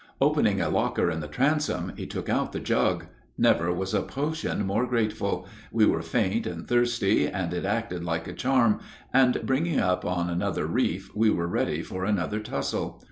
Opening 0.19 0.59
a 0.59 0.67
looker 0.67 1.11
in 1.11 1.19
the 1.19 1.27
transom, 1.27 1.93
he 1.95 2.07
took 2.07 2.27
out 2.27 2.53
the 2.53 2.59
jug. 2.59 3.05
Never 3.37 3.71
was 3.71 3.93
a 3.93 4.01
potion 4.01 4.65
more 4.65 4.87
grateful; 4.87 5.47
we 5.71 5.85
were 5.85 6.01
faint 6.01 6.47
and 6.47 6.67
thirsty, 6.67 7.27
and 7.27 7.53
it 7.53 7.65
acted 7.65 8.03
like 8.03 8.27
a 8.27 8.33
charm, 8.33 8.79
and, 9.13 9.45
bringing 9.45 9.79
up 9.79 10.03
on 10.03 10.27
another 10.27 10.65
reef, 10.65 11.11
we 11.15 11.29
were 11.29 11.45
ready 11.45 11.83
for 11.83 12.03
another 12.03 12.39
tussle. 12.39 12.99